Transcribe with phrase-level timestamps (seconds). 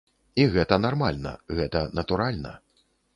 [0.43, 2.55] І гэта нармальна, гэта натуральна.